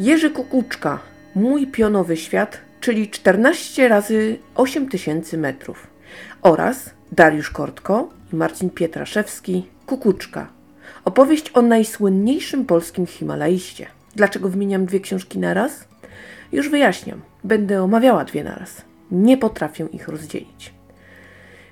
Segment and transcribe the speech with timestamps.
[0.00, 0.98] Jerzy Kukuczka,
[1.34, 5.86] Mój pionowy świat, czyli 14 razy 8000 metrów.
[6.42, 10.48] Oraz Dariusz Kortko i Marcin Pietraszewski, Kukuczka.
[11.04, 13.86] Opowieść o najsłynniejszym polskim Himalaiście.
[14.16, 15.88] Dlaczego wymieniam dwie książki naraz?
[16.52, 17.20] Już wyjaśniam.
[17.44, 18.82] Będę omawiała dwie naraz.
[19.10, 20.72] Nie potrafię ich rozdzielić.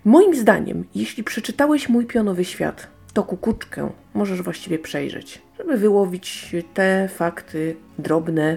[0.05, 2.87] Moim zdaniem, jeśli przeczytałeś mój pionowy świat,
[3.19, 8.57] to kukuczkę możesz właściwie przejrzeć, żeby wyłowić te fakty drobne,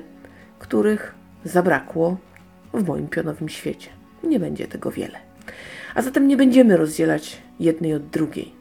[0.60, 2.18] których zabrakło
[2.74, 3.90] w moim pionowym świecie.
[4.24, 5.20] Nie będzie tego wiele.
[5.96, 8.52] A zatem nie będziemy rozdzielać jednej od drugiej.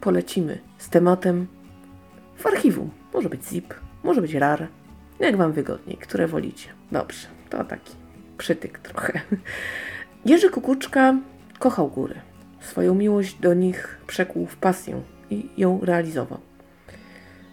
[0.00, 1.46] Polecimy z tematem
[2.36, 2.90] w archiwum.
[3.14, 4.68] Może być zip, może być rar,
[5.18, 6.68] jak Wam wygodniej, które wolicie.
[6.92, 7.92] Dobrze, to taki
[8.38, 9.20] przytyk trochę.
[10.26, 11.14] Jerzy Kukuczka
[11.58, 12.14] kochał góry.
[12.60, 16.38] Swoją miłość do nich przekuł w pasję i ją realizował.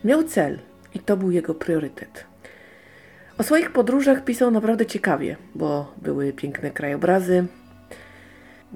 [0.03, 0.59] Miał cel
[0.95, 2.25] i to był jego priorytet.
[3.37, 7.45] O swoich podróżach pisał naprawdę ciekawie, bo były piękne krajobrazy.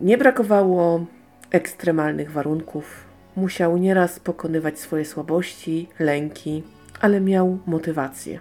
[0.01, 1.05] Nie brakowało
[1.51, 3.03] ekstremalnych warunków.
[3.35, 6.63] Musiał nieraz pokonywać swoje słabości, lęki,
[6.99, 8.39] ale miał motywację.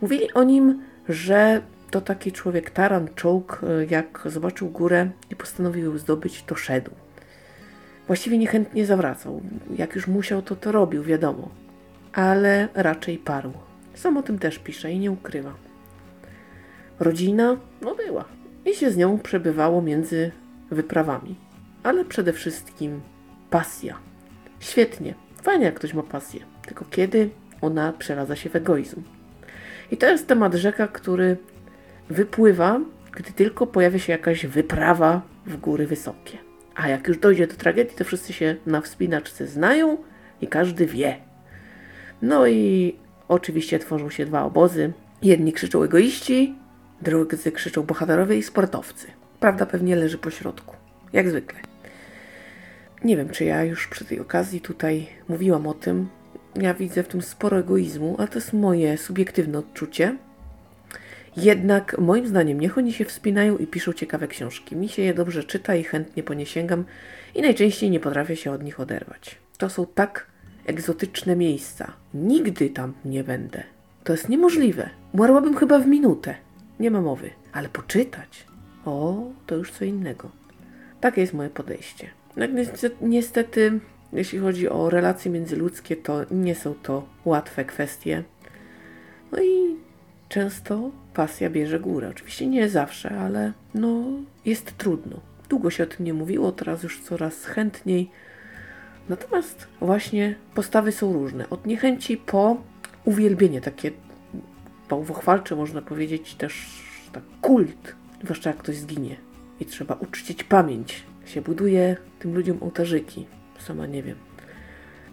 [0.00, 5.98] Mówili o nim, że to taki człowiek taran, czołg, jak zobaczył górę i postanowił ją
[5.98, 6.90] zdobyć, to szedł.
[8.06, 9.42] Właściwie niechętnie zawracał.
[9.76, 11.48] Jak już musiał, to to robił, wiadomo.
[12.12, 13.52] Ale raczej parł.
[13.94, 15.54] Sam o tym też pisze i nie ukrywa.
[17.00, 18.24] Rodzina, no była.
[18.66, 20.30] I się z nią przebywało między
[20.70, 21.34] wyprawami.
[21.82, 23.00] Ale przede wszystkim
[23.50, 23.98] pasja.
[24.60, 25.14] Świetnie.
[25.42, 26.40] Fajnie, jak ktoś ma pasję.
[26.66, 29.02] Tylko kiedy ona przeradza się w egoizm.
[29.90, 31.36] I to jest temat rzeka, który
[32.10, 32.80] wypływa,
[33.12, 36.45] gdy tylko pojawia się jakaś wyprawa w góry wysokie.
[36.76, 39.98] A jak już dojdzie do tragedii, to wszyscy się na wspinaczce znają
[40.40, 41.16] i każdy wie.
[42.22, 42.96] No i
[43.28, 44.92] Oczywiście tworzą się dwa obozy.
[45.22, 46.54] Jedni krzyczą egoiści,
[47.02, 49.06] drudzy krzyczą bohaterowie i sportowcy.
[49.40, 50.76] Prawda pewnie leży po środku,
[51.12, 51.58] jak zwykle.
[53.04, 56.08] Nie wiem, czy ja już przy tej okazji tutaj mówiłam o tym.
[56.54, 60.16] Ja widzę w tym sporo egoizmu, ale to jest moje subiektywne odczucie.
[61.36, 64.76] Jednak moim zdaniem niech oni się wspinają i piszą ciekawe książki.
[64.76, 66.84] Mi się je dobrze czyta i chętnie po nie sięgam
[67.34, 69.38] i najczęściej nie potrafię się od nich oderwać.
[69.58, 70.26] To są tak
[70.66, 71.92] egzotyczne miejsca.
[72.14, 73.62] Nigdy tam nie będę.
[74.04, 74.90] To jest niemożliwe.
[75.12, 76.34] Umarłabym chyba w minutę.
[76.80, 77.30] Nie ma mowy.
[77.52, 78.46] Ale poczytać?
[78.84, 80.30] O, to już co innego.
[81.00, 82.10] Takie jest moje podejście.
[82.36, 82.46] No,
[83.00, 83.80] niestety,
[84.12, 88.22] jeśli chodzi o relacje międzyludzkie, to nie są to łatwe kwestie.
[89.32, 89.76] No i
[90.28, 92.08] często pasja bierze górę.
[92.10, 94.04] Oczywiście nie zawsze, ale no
[94.44, 95.20] jest trudno.
[95.48, 98.10] Długo się o tym nie mówiło, teraz już coraz chętniej
[99.08, 101.50] Natomiast właśnie postawy są różne.
[101.50, 102.56] Od niechęci po
[103.04, 103.90] uwielbienie, takie
[104.90, 106.82] bałwochwalcze można powiedzieć, też
[107.12, 109.16] tak kult, zwłaszcza jak ktoś zginie
[109.60, 111.02] i trzeba uczcić pamięć.
[111.26, 113.26] Się buduje tym ludziom ołtarzyki.
[113.58, 114.16] Sama nie wiem.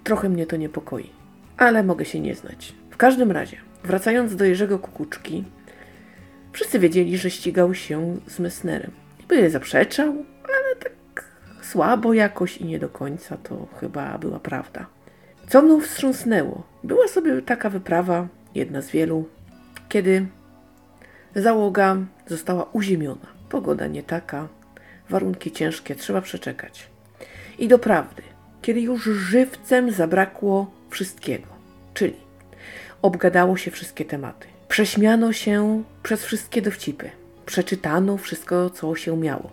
[0.03, 1.09] Trochę mnie to niepokoi,
[1.58, 2.74] ale mogę się nie znać.
[2.90, 5.44] W każdym razie, wracając do Jerzego Kukuczki,
[6.53, 8.91] wszyscy wiedzieli, że ścigał się z Messnerem.
[9.19, 10.25] Niby zaprzeczał,
[11.62, 14.86] słabo jakoś i nie do końca, to chyba była prawda.
[15.47, 16.64] Co mną wstrząsnęło?
[16.84, 19.30] Była sobie taka wyprawa, jedna z wielu,
[19.90, 20.25] kiedy
[21.36, 21.97] załoga
[22.28, 23.28] została uziemiona.
[23.50, 24.47] Pogoda nie taka,
[25.09, 26.90] warunki ciężkie, trzeba przeczekać.
[27.59, 28.22] I doprawdy,
[28.62, 31.47] kiedy już żywcem zabrakło wszystkiego,
[31.94, 32.16] czyli
[33.02, 37.09] obgadało się wszystkie tematy, prześmiano się przez wszystkie dowcipy,
[37.45, 39.50] przeczytano wszystko, co się miało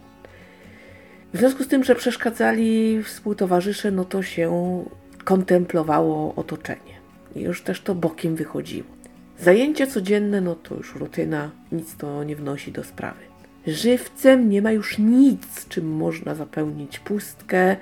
[1.34, 4.84] w związku z tym, że przeszkadzali współtowarzysze, no to się
[5.24, 6.94] kontemplowało otoczenie.
[7.36, 8.88] I już też to bokiem wychodziło.
[9.40, 13.20] Zajęcia codzienne, no to już rutyna, nic to nie wnosi do sprawy.
[13.66, 17.76] Żywcem nie ma już nic, czym można zapełnić pustkę,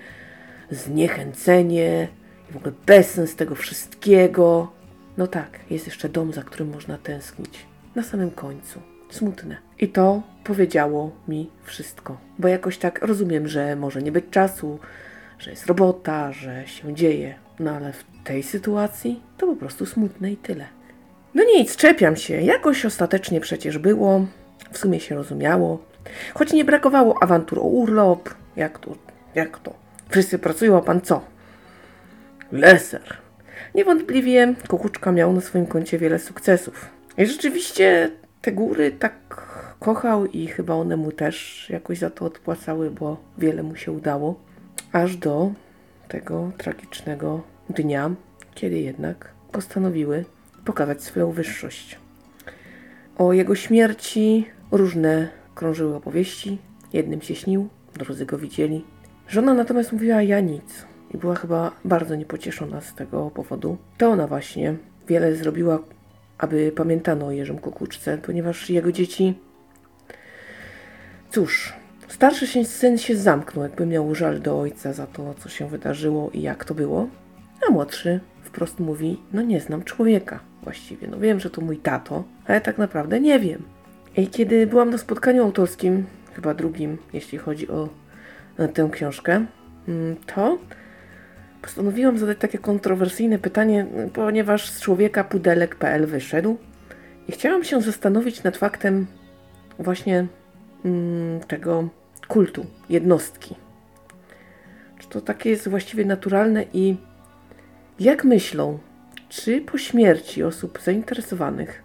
[0.70, 2.08] zniechęcenie,
[2.50, 4.77] w ogóle bezsens tego wszystkiego.
[5.19, 7.67] No tak, jest jeszcze dom, za którym można tęsknić.
[7.94, 8.81] Na samym końcu.
[9.11, 9.56] Smutne.
[9.79, 12.17] I to powiedziało mi wszystko.
[12.38, 14.79] Bo jakoś tak rozumiem, że może nie być czasu,
[15.38, 17.35] że jest robota, że się dzieje.
[17.59, 20.65] No ale w tej sytuacji to po prostu smutne i tyle.
[21.35, 22.41] No nic, czepiam się.
[22.41, 24.26] Jakoś ostatecznie przecież było.
[24.73, 25.79] W sumie się rozumiało.
[26.35, 28.35] Choć nie brakowało awantur o urlop.
[28.56, 28.94] Jak to?
[29.35, 29.75] Jak to?
[30.09, 31.21] Wszyscy pracują, a pan co?
[32.53, 33.27] Leser.
[33.78, 36.90] Niewątpliwie Kukuczka miał na swoim koncie wiele sukcesów.
[37.19, 38.10] I rzeczywiście
[38.42, 39.14] te góry tak
[39.80, 44.40] kochał i chyba one mu też jakoś za to odpłacały, bo wiele mu się udało.
[44.92, 45.52] Aż do
[46.08, 48.10] tego tragicznego dnia,
[48.54, 50.25] kiedy jednak postanowiły
[50.64, 51.98] pokazać swoją wyższość.
[53.19, 56.58] O jego śmierci różne krążyły opowieści.
[56.92, 58.84] Jednym się śnił, drudzy go widzieli.
[59.28, 63.76] Żona natomiast mówiła ja nic i była chyba bardzo niepocieszona z tego powodu.
[63.99, 64.75] To ona właśnie
[65.08, 65.78] wiele zrobiła,
[66.38, 69.34] aby pamiętano o Jerzym Kukuczce, ponieważ jego dzieci...
[71.31, 71.72] Cóż,
[72.08, 76.43] starszy syn się zamknął, jakby miał żal do ojca za to, co się wydarzyło i
[76.43, 77.08] jak to było,
[77.69, 81.08] a młodszy wprost mówi, no nie znam człowieka właściwie.
[81.08, 83.62] No wiem, że to mój tato, ale tak naprawdę nie wiem.
[84.16, 87.88] I kiedy byłam na spotkaniu autorskim, chyba drugim, jeśli chodzi o
[88.75, 89.46] tę książkę,
[89.88, 90.58] mm, to
[91.62, 96.58] postanowiłam zadać takie kontrowersyjne pytanie, ponieważ z człowieka pudelek.pl wyszedł
[97.28, 99.06] i chciałam się zastanowić nad faktem
[99.78, 100.26] właśnie
[100.84, 101.88] mm, tego
[102.28, 103.55] kultu, jednostki.
[104.99, 106.96] Czy to takie jest właściwie naturalne i
[108.00, 108.78] jak myślą,
[109.28, 111.82] czy po śmierci osób zainteresowanych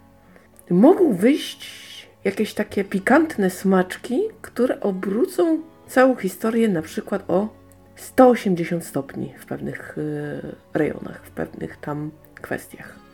[0.70, 1.84] mogą wyjść
[2.24, 7.63] jakieś takie pikantne smaczki, które obrócą całą historię na przykład o
[7.96, 9.94] 180 stopni w pewnych
[10.42, 13.04] yy, rejonach, w pewnych tam kwestiach.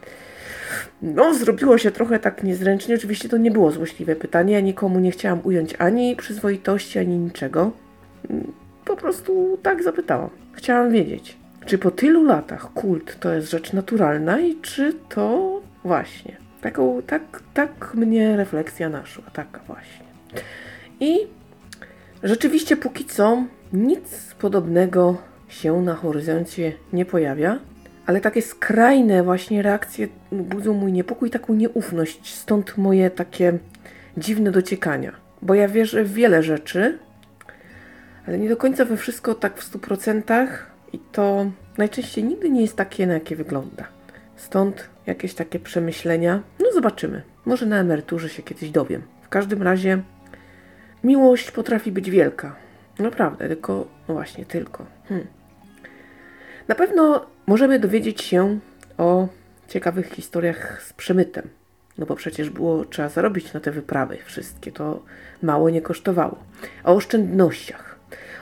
[1.03, 2.95] No, zrobiło się trochę tak niezręcznie.
[2.95, 4.53] Oczywiście to nie było złośliwe pytanie.
[4.53, 7.73] Ja nikomu nie chciałam ująć ani przyzwoitości, ani niczego.
[8.85, 10.31] Po prostu tak zapytałam.
[10.53, 11.37] Chciałam wiedzieć,
[11.67, 16.37] czy po tylu latach kult to jest rzecz naturalna i czy to właśnie.
[16.61, 17.23] Taką, tak,
[17.55, 20.07] tak mnie refleksja naszła, taka właśnie.
[21.01, 21.19] I
[22.23, 25.17] rzeczywiście póki co nic podobnego
[25.49, 27.59] się na horyzoncie nie pojawia,
[28.07, 33.59] ale takie skrajne właśnie reakcje budzą mój niepokój, taką nieufność, stąd moje takie
[34.17, 35.13] dziwne dociekania.
[35.43, 36.99] Bo ja wierzę w wiele rzeczy,
[38.27, 40.47] ale nie do końca we wszystko tak w 100%
[40.93, 43.85] i to najczęściej nigdy nie jest takie, na jakie wygląda.
[44.37, 46.43] Stąd jakieś takie przemyślenia.
[46.61, 47.23] No zobaczymy.
[47.45, 49.03] Może na emeryturze się kiedyś dowiem.
[49.23, 50.03] W każdym razie
[51.05, 52.57] miłość potrafi być wielka.
[53.01, 54.87] Naprawdę, tylko, no właśnie, tylko.
[55.09, 55.27] Hmm.
[56.69, 58.59] Na pewno możemy dowiedzieć się
[58.99, 59.29] o
[59.69, 61.49] ciekawych historiach z przemytem.
[61.99, 64.73] No bo przecież było trzeba zarobić na te wyprawy wszystkie.
[64.73, 65.03] To
[65.43, 66.39] mało nie kosztowało.
[66.85, 67.99] O oszczędnościach.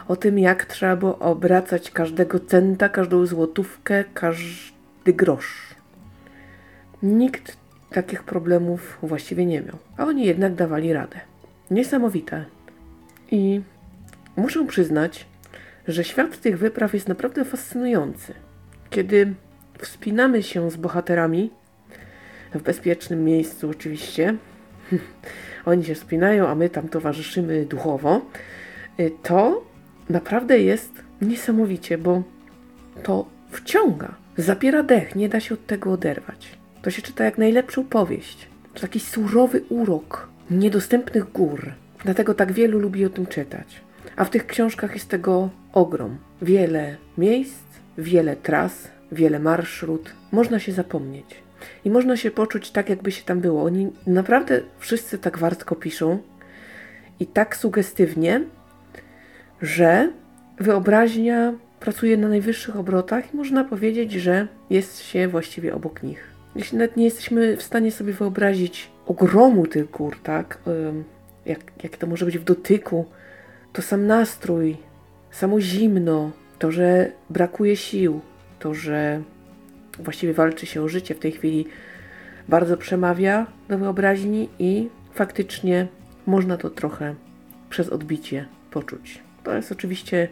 [0.09, 5.75] O tym, jak trzeba było obracać każdego centa, każdą złotówkę, każdy grosz.
[7.03, 7.57] Nikt
[7.91, 11.21] takich problemów właściwie nie miał, a oni jednak dawali radę.
[11.71, 12.45] Niesamowite.
[13.31, 13.61] I
[14.39, 15.27] muszę przyznać,
[15.89, 18.35] że świat tych wypraw jest naprawdę fascynujący.
[18.91, 19.35] Kiedy
[19.79, 21.51] wspinamy się z bohaterami,
[22.55, 24.37] w bezpiecznym miejscu oczywiście,
[25.67, 28.21] oni się wspinają, a my tam towarzyszymy duchowo,
[29.01, 29.65] y, to
[30.11, 30.93] naprawdę jest
[31.23, 32.23] niesamowicie, bo
[33.03, 36.59] to wciąga, zapiera dech, nie da się od tego oderwać.
[36.83, 38.49] To się czyta jak najlepszą powieść.
[38.75, 41.73] To taki surowy urok niedostępnych gór.
[42.05, 43.88] Dlatego tak wielu lubi o tym czytać.
[44.17, 46.19] A w tych książkach jest tego ogrom.
[46.43, 47.63] Wiele miejsc,
[47.99, 50.13] wiele tras, wiele marszrut.
[50.33, 51.43] Można się zapomnieć.
[51.85, 53.63] I można się poczuć tak, jakby się tam było.
[53.63, 56.19] Oni naprawdę wszyscy tak wartko piszą
[57.21, 58.41] i tak sugestywnie,
[59.63, 60.13] że
[60.59, 66.25] wyobraźnia pracuje na najwyższych obrotach i można powiedzieć, że jest się właściwie obok nich.
[66.57, 70.59] Jeśli nawet nie jesteśmy w stanie sobie wyobrazić ogromu tych gór, tak?
[71.47, 73.07] Jak, jak to może być w dotyku,
[73.73, 74.77] to sam nastrój,
[75.31, 78.21] samo zimno, to, że brakuje sił,
[78.59, 79.23] to, że
[79.99, 81.67] właściwie walczy się o życie w tej chwili,
[82.49, 85.87] bardzo przemawia do wyobraźni i faktycznie
[86.27, 87.15] można to trochę
[87.71, 89.23] przez odbicie poczuć.
[89.45, 90.29] To jest oczywiście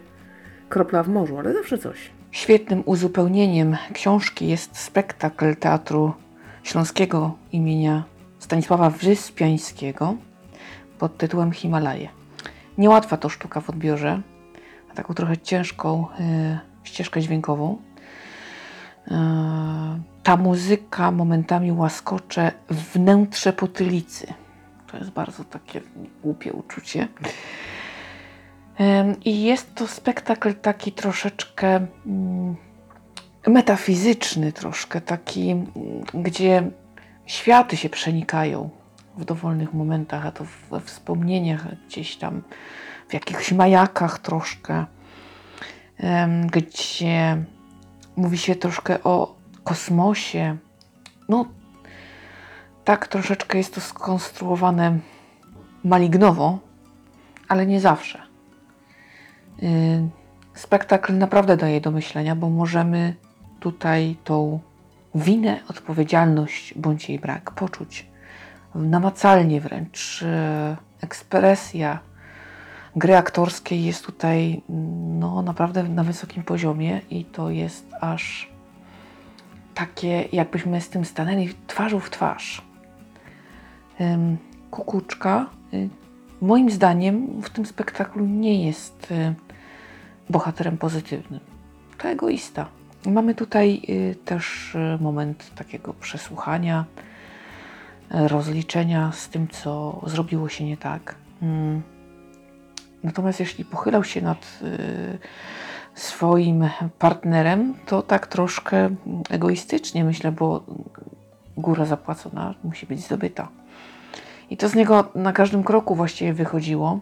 [0.69, 2.09] kropla w morzu, ale zawsze coś.
[2.31, 6.13] Świetnym uzupełnieniem książki jest spektakl Teatru
[6.63, 8.03] Śląskiego imienia
[8.39, 10.15] Stanisława Wyspiańskiego
[10.99, 12.09] pod tytułem Himalaje.
[12.77, 14.21] Niełatwa to sztuka w odbiorze,
[14.91, 17.77] a taką trochę ciężką y, ścieżkę dźwiękową.
[19.07, 19.11] Y,
[20.23, 24.33] ta muzyka momentami łaskocze wnętrze potylicy.
[24.91, 25.81] To jest bardzo takie
[26.23, 27.07] głupie uczucie.
[29.25, 32.55] I jest to spektakl taki troszeczkę mm,
[33.47, 35.65] metafizyczny, troszkę taki, mm,
[36.13, 36.71] gdzie
[37.25, 38.69] światy się przenikają
[39.17, 42.41] w dowolnych momentach, a to we wspomnieniach gdzieś tam,
[43.09, 44.85] w jakichś majakach troszkę,
[46.51, 47.45] gdzie
[48.15, 50.57] mówi się troszkę o kosmosie.
[51.29, 51.45] No,
[52.83, 54.99] tak troszeczkę jest to skonstruowane
[55.83, 56.59] malignowo,
[57.47, 58.21] ale nie zawsze.
[59.63, 60.09] Y,
[60.53, 63.15] spektakl naprawdę daje do myślenia, bo możemy
[63.59, 64.59] tutaj tą
[65.15, 68.05] winę, odpowiedzialność bądź jej brak poczuć
[68.75, 70.23] namacalnie wręcz.
[70.23, 71.99] E, ekspresja
[72.97, 74.61] gry aktorskiej jest tutaj
[75.19, 78.49] no, naprawdę na wysokim poziomie i to jest aż
[79.75, 82.61] takie, jakbyśmy z tym stanęli twarzą w twarz.
[84.71, 85.89] Kukuczka, y,
[86.41, 89.33] moim zdaniem, w tym spektaklu nie jest y,
[90.29, 91.39] bohaterem pozytywnym.
[91.97, 92.67] To egoista.
[93.05, 96.85] Mamy tutaj y, też moment takiego przesłuchania,
[98.09, 101.15] rozliczenia z tym, co zrobiło się nie tak.
[101.41, 101.81] Mm.
[103.03, 104.59] Natomiast jeśli pochylał się nad
[105.95, 108.89] swoim partnerem, to tak troszkę
[109.29, 110.63] egoistycznie myślę, bo
[111.57, 113.47] góra zapłacona musi być zdobyta.
[114.49, 116.99] I to z niego na każdym kroku właściwie wychodziło.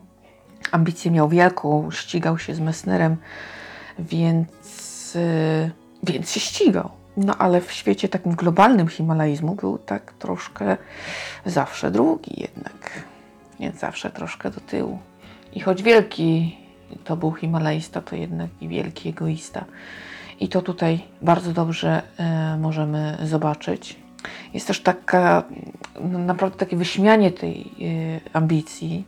[0.71, 3.17] Ambicję miał wielką, ścigał się z Messnerem,
[3.99, 5.71] więc, yy,
[6.03, 6.89] więc się ścigał.
[7.17, 10.77] No ale w świecie takim globalnym himalaizmu był tak troszkę
[11.45, 13.03] zawsze drugi jednak,
[13.59, 14.99] więc zawsze troszkę do tyłu.
[15.53, 16.57] I choć wielki
[17.03, 19.65] to był himalaista, to jednak i wielki egoista.
[20.39, 22.01] I to tutaj bardzo dobrze
[22.55, 23.99] y, możemy zobaczyć.
[24.53, 25.43] Jest też taka,
[26.01, 29.05] no, naprawdę takie wyśmianie tej y, ambicji,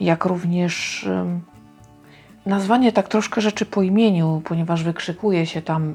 [0.00, 1.24] jak również y,
[2.46, 5.94] nazwanie tak troszkę rzeczy po imieniu, ponieważ wykrzykuje się tam y,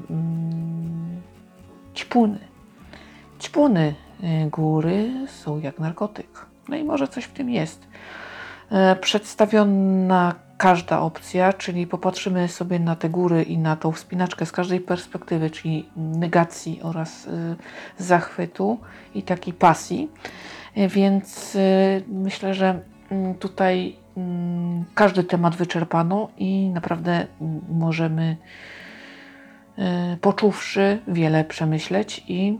[1.94, 2.38] ćpuny.
[3.40, 6.46] Ćpuny y, góry są jak narkotyk.
[6.68, 7.86] No i może coś w tym jest.
[8.70, 14.52] E, przedstawiona każda opcja, czyli popatrzymy sobie na te góry i na tą wspinaczkę z
[14.52, 17.56] każdej perspektywy, czyli negacji oraz y,
[17.98, 18.78] zachwytu
[19.14, 20.10] i takiej pasji.
[20.78, 22.80] Y, więc y, myślę, że
[23.10, 28.36] mm, tutaj mm, każdy temat wyczerpano i naprawdę mm, możemy,
[30.20, 32.58] poczuwszy, wiele przemyśleć i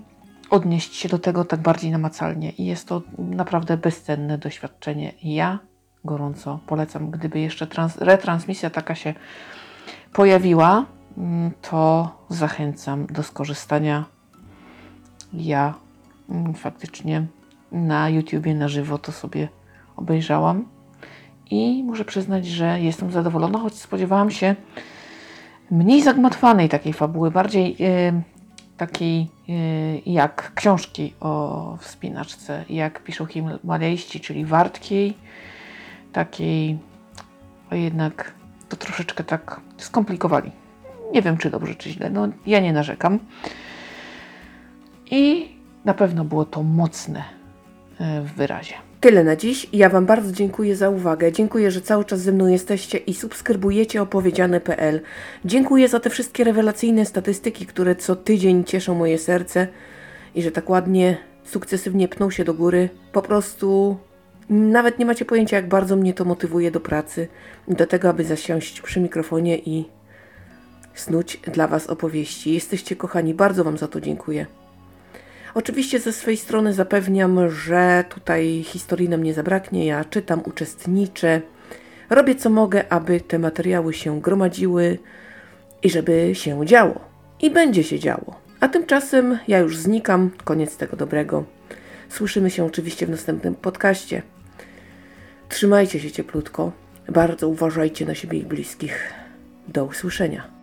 [0.50, 2.50] odnieść się do tego tak bardziej namacalnie.
[2.50, 5.12] I jest to naprawdę bezcenne doświadczenie.
[5.22, 5.58] Ja
[6.04, 7.10] gorąco polecam.
[7.10, 9.14] Gdyby jeszcze trans, retransmisja taka się
[10.12, 10.86] pojawiła,
[11.18, 14.04] mm, to zachęcam do skorzystania.
[15.32, 15.74] Ja
[16.30, 17.26] mm, faktycznie
[17.72, 19.48] na YouTubie na żywo to sobie
[19.96, 20.64] obejrzałam
[21.50, 24.56] i muszę przyznać, że jestem zadowolona, choć spodziewałam się
[25.70, 28.22] mniej zagmatwanej takiej fabuły, bardziej yy,
[28.76, 29.56] takiej yy,
[30.06, 35.16] jak książki o wspinaczce, jak piszą himalaiści, czyli wartkiej,
[36.12, 36.78] takiej,
[37.70, 38.34] a jednak
[38.68, 40.50] to troszeczkę tak skomplikowali.
[41.12, 42.10] Nie wiem, czy dobrze, czy źle.
[42.10, 43.18] No, ja nie narzekam.
[45.10, 45.48] I
[45.84, 47.24] na pewno było to mocne
[47.98, 48.74] e, w wyrazie.
[49.00, 49.66] Tyle na dziś.
[49.72, 51.32] Ja Wam bardzo dziękuję za uwagę.
[51.32, 55.00] Dziękuję, że cały czas ze mną jesteście i subskrybujecie opowiedziane.pl.
[55.44, 59.68] Dziękuję za te wszystkie rewelacyjne statystyki, które co tydzień cieszą moje serce
[60.34, 62.88] i że tak ładnie, sukcesywnie pną się do góry.
[63.12, 63.96] Po prostu
[64.50, 67.28] nawet nie macie pojęcia, jak bardzo mnie to motywuje do pracy,
[67.68, 69.84] do tego, aby zasiąść przy mikrofonie i
[70.94, 72.54] snuć dla Was opowieści.
[72.54, 74.59] Jesteście kochani, bardzo Wam za to dziękuję.
[75.54, 79.86] Oczywiście ze swojej strony zapewniam, że tutaj historii nam nie zabraknie.
[79.86, 81.40] Ja czytam, uczestniczę,
[82.10, 84.98] robię co mogę, aby te materiały się gromadziły
[85.82, 87.00] i żeby się działo.
[87.42, 88.40] I będzie się działo.
[88.60, 90.30] A tymczasem ja już znikam.
[90.44, 91.44] Koniec tego dobrego.
[92.08, 94.22] Słyszymy się oczywiście w następnym podcaście.
[95.48, 96.72] Trzymajcie się cieplutko.
[97.08, 99.12] Bardzo uważajcie na siebie i bliskich.
[99.68, 100.59] Do usłyszenia.